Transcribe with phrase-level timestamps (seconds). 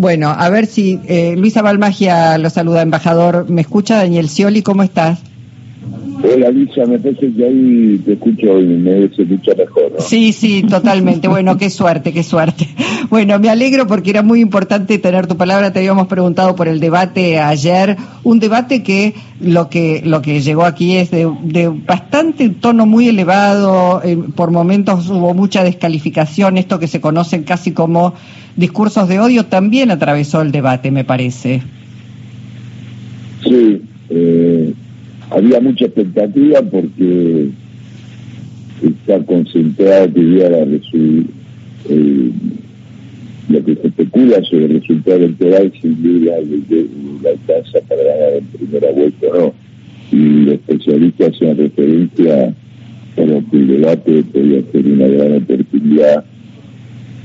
[0.00, 3.50] Bueno, a ver si eh, Luisa Balmagia lo saluda, embajador.
[3.50, 4.62] ¿Me escucha Daniel Scioli?
[4.62, 5.18] ¿Cómo estás?
[6.22, 9.92] Hola Lisa, me parece que ahí te escucho y me se escucha mejor.
[9.92, 10.00] ¿no?
[10.00, 11.28] Sí, sí, totalmente.
[11.28, 12.68] Bueno, qué suerte, qué suerte.
[13.08, 15.72] Bueno, me alegro porque era muy importante tener tu palabra.
[15.72, 20.64] Te habíamos preguntado por el debate ayer, un debate que lo que lo que llegó
[20.64, 24.02] aquí es de, de bastante tono muy elevado.
[24.04, 26.58] Eh, por momentos hubo mucha descalificación.
[26.58, 28.14] Esto que se conocen casi como
[28.56, 31.62] discursos de odio también atravesó el debate, me parece.
[33.42, 33.82] Sí.
[34.10, 34.74] Eh
[35.30, 37.48] había mucha expectativa porque
[38.82, 42.30] está concentrado que ya la eh,
[43.48, 46.36] lo que se especula sobre el resultado electoral sin duda
[47.22, 49.54] la alcanza para ganar en primera vuelta no
[50.12, 56.24] y los especialistas hacen referencia a que el debate podría ser una gran oportunidad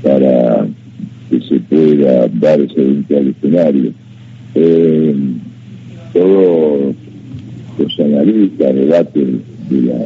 [0.02, 0.66] para
[1.30, 3.92] que se pueda dar ese eventual escenario.
[4.54, 5.14] Eh,
[6.12, 6.94] todo
[7.78, 8.00] los
[8.58, 9.26] debates
[9.68, 9.98] de, la,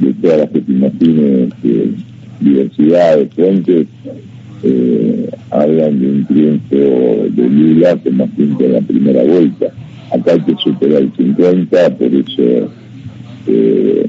[0.00, 1.94] de todas las imagines, de
[2.40, 3.86] diversidad de fuentes,
[4.64, 9.66] eh, hablan de un triunfo de Lula más tiempo en la primera vuelta.
[10.12, 12.70] Acá hay que superar el 50, por eso
[13.46, 14.06] eh,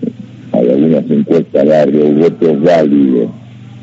[0.51, 3.29] hay algunas encuestas largas, votos válidos,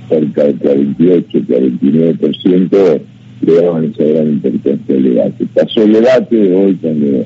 [0.09, 3.01] cerca del 48, 49%,
[3.43, 5.47] le daban esa gran importancia al debate.
[5.55, 7.25] Pasó el debate hoy cuando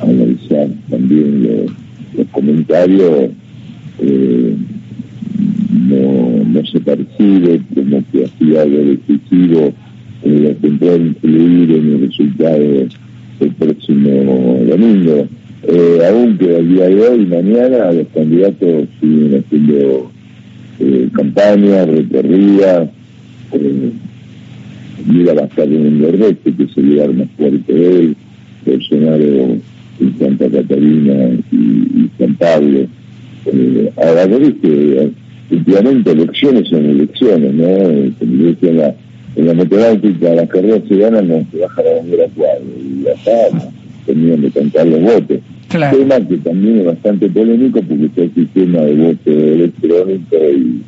[0.00, 1.42] analizar también
[2.16, 3.30] los, comentarios,
[4.00, 4.54] eh,
[5.88, 9.72] no, no se percibe como que hacía algo decisivo
[10.24, 15.28] la que pueda influir en el resultado del próximo domingo.
[15.62, 20.10] Eh, aunque al día de hoy, mañana, los candidatos siguen haciendo
[20.78, 22.88] eh, campañas, recorridas,
[23.52, 23.90] eh,
[25.06, 28.16] mira a en el nordeste, que es el lugar más fuerte de él,
[28.64, 29.56] Bolsonaro
[30.06, 32.86] en Santa Catarina y, San Pablo.
[33.46, 35.10] Eh, ahora, que
[35.50, 37.66] últimamente elecciones son elecciones, ¿no?
[38.18, 38.94] Como decía en la,
[39.36, 43.70] en la matemática, las carreras se ganan, no se baja la bandera cuadro, y acá
[44.06, 45.38] tenían de contar los votos.
[45.68, 45.98] Claro.
[45.98, 50.82] Tema que también es bastante polémico porque está el sistema de voto electrónico y,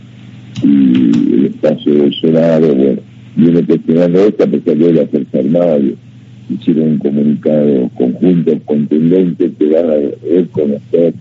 [0.64, 3.00] y el espacio de Bolsonaro, bueno,
[3.36, 5.78] viene cuestionando esto a pesar de la Fuerza Armada
[6.48, 9.96] hicieron un comunicado conjunto contundente que van a
[10.34, 11.14] reconocer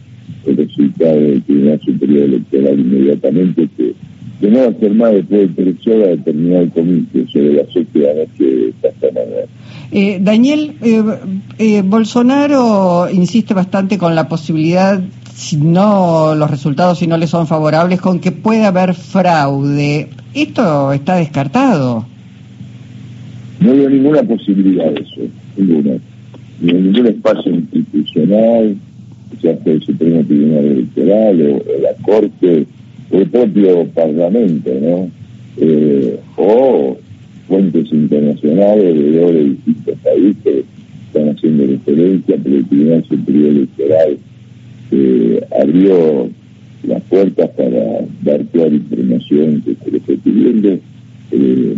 [0.46, 3.94] el resultado del Tribunal Superior Electoral inmediatamente, que,
[4.42, 7.76] no va a ser más después de tres horas de terminar el comicio sobre las
[7.76, 8.88] ocho de la noche de esta.
[9.92, 11.04] Eh, Daniel, eh,
[11.58, 15.02] eh, Bolsonaro insiste bastante con la posibilidad,
[15.34, 20.10] si no los resultados si no le son favorables, con que pueda haber fraude.
[20.34, 22.06] ¿Esto está descartado?
[23.60, 25.22] No hay ninguna posibilidad de eso,
[25.58, 25.98] ninguna.
[26.60, 28.76] Ni en ningún espacio institucional,
[29.42, 32.66] ya sea el Supremo Tribunal Electoral o, la Corte
[33.12, 35.10] o el propio Parlamento, ¿no?
[35.60, 36.98] Eh, o
[37.48, 40.66] fuentes internacionales de distintos países
[41.08, 44.18] están haciendo referencia, pero el Tribunal Superior Electoral
[44.92, 46.30] eh, abrió
[46.84, 50.80] las puertas para dar toda la información que se le esté pidiendo.
[51.32, 51.76] Eh,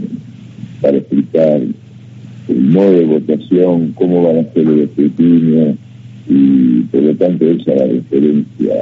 [0.82, 1.62] para explicar
[2.48, 5.76] el modo de votación, cómo van a ser el escrutinio
[6.28, 8.74] y por lo tanto esa es la referencia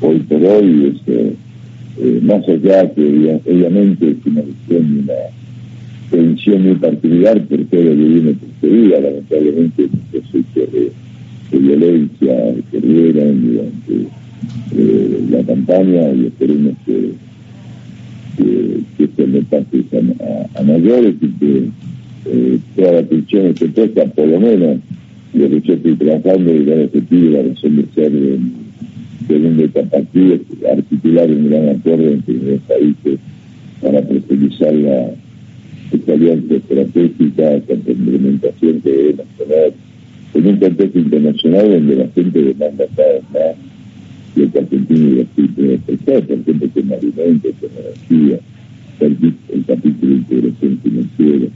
[0.00, 5.14] hoy por hoy, es, eh, más allá que obviamente es una visión una
[6.10, 10.92] prevención muy particular por todo lo que viene precedida, lamentablemente muchos hechos de,
[11.50, 14.08] de violencia que dieron durante
[14.76, 17.12] eh, la campaña y esperemos que
[18.36, 19.84] que, que se le pase
[20.54, 21.68] a, mayores y que
[22.26, 24.78] eh, toda la atención se toca, por lo menos,
[25.34, 28.38] lo que yo estoy trabajando y la objetivo, la razón de ser de,
[29.98, 33.18] aquí es articular un gran acuerdo entre los países
[33.82, 35.10] para profundizar la
[36.12, 39.72] alianza estratégica, esta implementación que debemos tener
[40.34, 43.67] en un contexto internacional donde la gente demanda cada vez más
[44.46, 48.38] que Argentina y así puede expresar, por ejemplo, con alimentos, con energía,
[49.00, 51.46] el, el capítulo de integración financiera.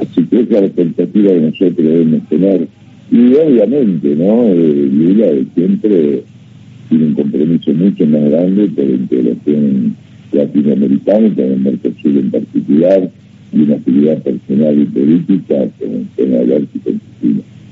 [0.00, 2.68] Así que esa es la expectativa que nosotros debemos tener.
[3.10, 4.44] Y obviamente, ¿no?
[4.48, 6.22] Eh, Lula siempre
[6.88, 9.96] tiene un compromiso mucho más grande por la integración
[10.32, 13.10] latinoamericana, con el Mercosur en particular,
[13.52, 17.00] y una actividad personal y política con, con hablar y con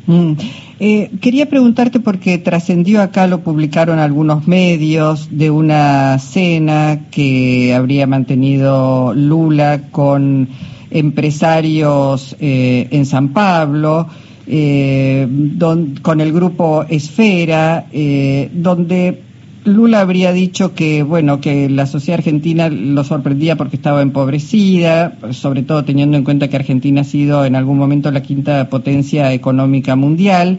[0.07, 0.35] Mm.
[0.81, 8.07] Eh, quería preguntarte porque trascendió acá, lo publicaron algunos medios, de una cena que habría
[8.07, 10.49] mantenido Lula con
[10.91, 14.09] empresarios eh, en San Pablo,
[14.47, 15.27] eh,
[16.03, 19.23] con el grupo Esfera, eh, donde
[19.65, 25.63] Lula habría dicho que, bueno, que la sociedad argentina lo sorprendía porque estaba empobrecida, sobre
[25.63, 29.95] todo teniendo en cuenta que Argentina ha sido en algún momento la quinta potencia económica
[29.95, 30.59] mundial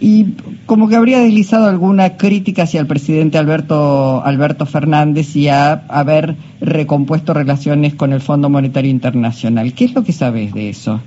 [0.00, 0.26] y
[0.66, 6.34] como que habría deslizado alguna crítica hacia el presidente Alberto, Alberto Fernández y a haber
[6.60, 9.72] recompuesto relaciones con el Fondo Monetario Internacional.
[9.74, 11.00] ¿Qué es lo que sabes de eso?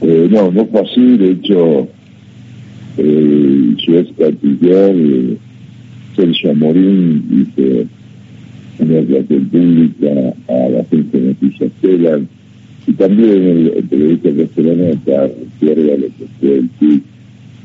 [0.00, 1.88] Eh, no, no fue así, de hecho,
[2.98, 3.51] eh,
[3.86, 5.36] canciller eh,
[6.16, 7.86] Sergio Morín dice
[8.78, 11.70] una relación pública a la agencia de noticias
[12.86, 17.02] y también el, el periodista Castellaneta recuerda lo que fue el TIC,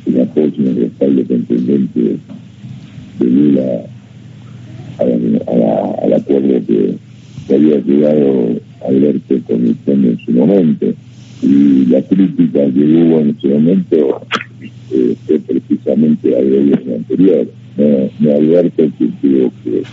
[0.05, 1.23] un apoyo en el respaldo
[3.19, 3.87] de Lula
[4.99, 6.95] al acuerdo que,
[7.49, 10.87] había llegado Alberto con el en su momento.
[11.41, 14.21] Y la crítica que hubo en ese momento
[15.25, 17.47] fue precisamente al gobierno anterior.
[17.77, 19.83] No, no Alberto que tuvo que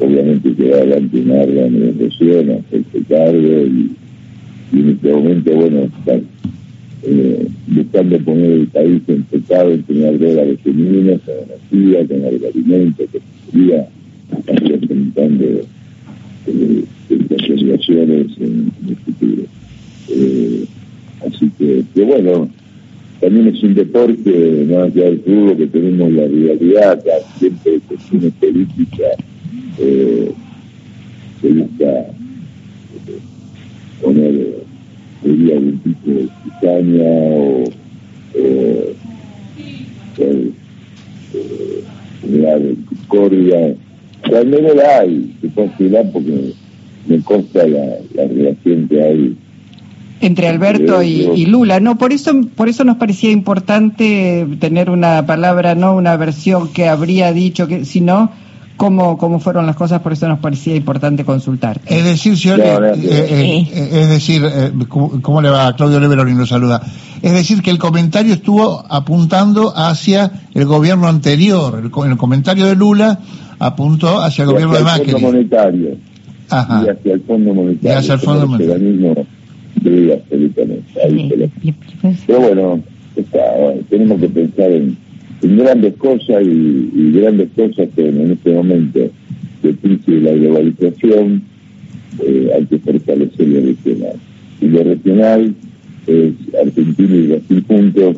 [0.00, 3.90] obviamente quedar adelante una larga negociación, hacerse cargo y
[4.74, 6.24] y en este momento, bueno, están
[7.04, 12.44] eh, buscando poner el país en pecado, en tener dólares femeninas, con energía, con el
[12.44, 13.88] alimento, con seguridad,
[14.36, 15.44] están representando
[16.46, 16.84] eh,
[17.48, 19.42] obligaciones en, el futuro.
[20.08, 20.64] Eh,
[21.26, 22.48] así que, bueno,
[23.24, 27.02] también es un deporte, más allá del que tenemos la rivalidad,
[27.38, 29.16] siempre cuestiones políticas,
[29.78, 30.30] eh,
[31.40, 33.18] se busca eh,
[34.02, 34.54] poner
[35.22, 37.64] sería algún tipo de cizaña o
[38.34, 38.94] eh,
[40.18, 40.50] eh,
[42.20, 42.60] generar
[42.90, 43.74] discordia.
[44.28, 46.52] Cuando no la hay, se puede porque
[47.08, 49.36] me consta la, la relación que hay
[50.20, 55.74] entre Alberto y, Lula, no, por eso, por eso nos parecía importante tener una palabra,
[55.74, 58.30] no una versión que habría dicho que, sino
[58.76, 61.80] cómo, cómo fueron las cosas, por eso nos parecía importante consultar.
[61.86, 64.42] Es decir, señor, eh, eh, eh, es decir,
[64.88, 65.74] ¿cómo, le va?
[65.76, 66.82] Claudio Leveroni lo saluda.
[67.20, 72.76] Es decir, que el comentario estuvo apuntando hacia el gobierno anterior, el, el comentario de
[72.76, 73.18] Lula
[73.58, 75.12] apuntó hacia el gobierno de Macri.
[75.12, 75.96] Fondo monetario.
[76.50, 76.82] Ajá.
[76.84, 77.90] Y hacia el Fondo Monetario.
[77.90, 79.26] Y hacia el Fondo Monetario.
[82.26, 82.82] Pero bueno,
[83.16, 83.40] está,
[83.90, 84.96] tenemos que pensar en
[85.42, 89.10] grandes cosas y, grandes cosas que en este momento
[89.62, 91.42] de crisis de la globalización
[92.20, 94.16] eh, hay que fortalecer lo regional.
[94.60, 95.54] Y lo regional
[96.06, 96.32] es
[96.62, 98.16] Argentina y Brasil juntos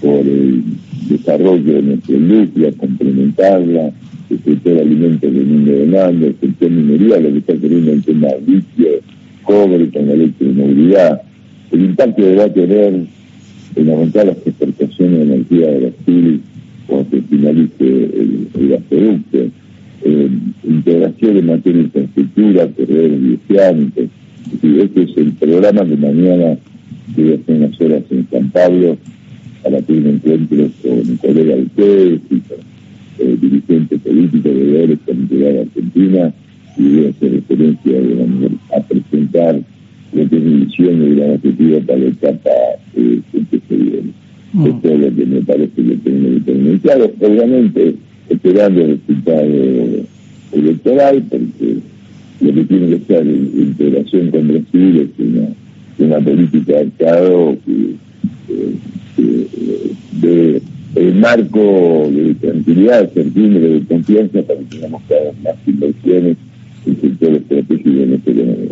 [0.00, 0.62] por el
[1.08, 3.92] desarrollo de nuestra industria, complementarla,
[4.30, 8.02] el sector de alimentos del mundo demanda, el sector minería, lo que está queriendo el
[8.04, 8.88] tema de litio,
[9.50, 11.22] cobre con la electromovilidad.
[11.72, 12.94] El impacto que va a tener
[13.76, 16.40] en aumentar las exportaciones de energía de Brasil
[16.86, 19.38] cuando se finalice el, el gasoducto,
[20.64, 24.04] integración de materia de infraestructura, corredores bioceánicos.
[24.62, 26.56] Este es el programa de mañana
[27.14, 28.96] que hace unas horas en San Pablo
[29.62, 32.69] para tener encuentros con el colega de y con
[47.20, 47.94] obviamente
[48.28, 49.46] esperando el resultado
[50.52, 51.78] electoral, porque
[52.40, 57.94] lo que tiene que ser integración con Brasil es una, política de Estado que,
[60.20, 60.62] de
[60.96, 66.36] el marco de tranquilidad, certidumbre, de confianza para que tengamos cada vez más inversiones
[66.86, 68.70] en sectores estratégicos de nuestra economía.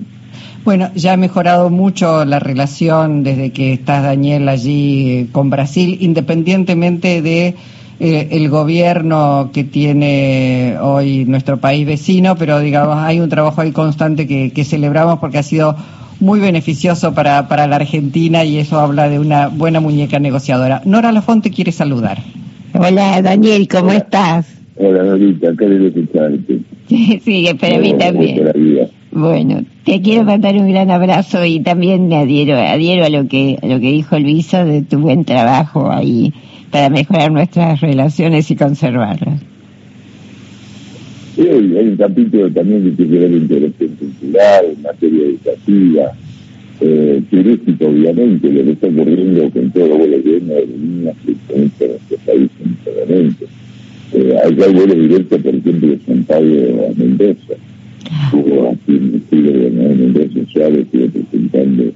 [0.65, 5.97] Bueno, ya ha mejorado mucho la relación desde que estás, Daniel, allí eh, con Brasil,
[6.01, 7.55] independientemente de
[8.01, 13.73] eh, el gobierno que tiene hoy nuestro país vecino, pero digamos, hay un trabajo ahí
[13.73, 15.75] constante que, celebramos porque ha sido
[16.21, 20.81] muy beneficioso para, para la Argentina y eso habla de una buena muñeca negociadora.
[20.85, 22.19] Nora Lafonte quiere saludar.
[22.75, 24.47] Hola, Daniel, ¿cómo estás?
[24.77, 26.61] Hola, Norita, de escucharte.
[26.89, 28.53] sí, para mí también.
[29.11, 33.57] Bueno, te quiero mandar un gran abrazo y también me adhiero, adhiero a lo que
[33.63, 36.31] a lo que dijo Luisa de tu buen trabajo ahí
[36.71, 39.41] para mejorar nuestras relaciones y conservarlas.
[41.35, 46.13] Sí, hay un capítulo también que tiene que ver la integración cultural, en materia educativa,
[46.83, 51.35] eh, turístico, obviamente, lo que está ocurriendo con todo los vuelos llenos de niñas que
[51.51, 53.47] conecta a nuestro país en este
[54.13, 57.55] Eh, hay vuelos directos, por ejemplo, de San Pablo a Mendoza
[58.09, 61.93] estuvo aquí en el siglo en redes sociales, estuvo presentando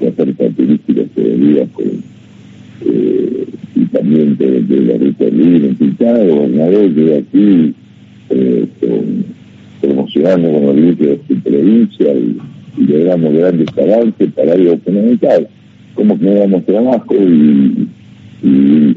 [0.00, 1.86] las características que con,
[2.84, 7.74] eh, y también de, de la ruta libre en Pintado, gobernador, que aquí
[8.30, 9.24] eh, con,
[9.80, 12.38] promocionando con orgullo de su provincia y,
[12.78, 15.48] y logramos grandes avances para algo fundamental,
[15.94, 17.88] como generamos trabajo y,
[18.42, 18.96] y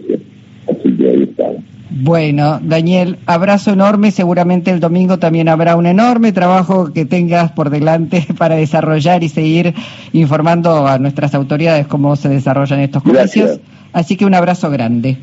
[0.68, 1.69] así que ahí estamos.
[1.89, 4.12] Bueno, Daniel, abrazo enorme.
[4.12, 9.29] Seguramente el domingo también habrá un enorme trabajo que tengas por delante para desarrollar y
[9.29, 9.74] seguir
[10.13, 13.60] informando a nuestras autoridades cómo se desarrollan estos comicios.
[13.91, 15.17] Así que un abrazo grande.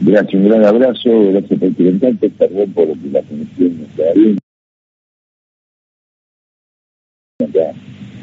[0.00, 1.10] Gracias, un gran abrazo.
[1.30, 2.30] Gracias preguntarte.
[2.30, 4.38] Perdón por la conexión está bien.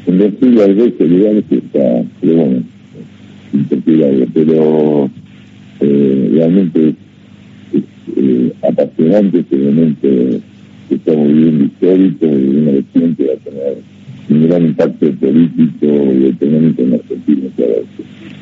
[0.06, 2.64] En decir al veces lugares está, pero bueno,
[4.32, 5.10] pero
[5.80, 6.94] eh, realmente
[8.28, 10.08] eh, apasionante este momento
[10.88, 13.78] que estamos viviendo histórico y una elección que va a tener
[14.30, 17.48] un gran impacto político y económico en Argentina.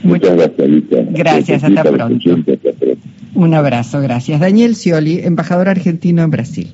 [0.02, 0.96] Muchas gracias, Lisa.
[1.10, 2.36] Gracias, hasta pronto.
[3.34, 4.40] Un abrazo, gracias.
[4.40, 6.68] Daniel Scioli, embajador argentino en Brasil.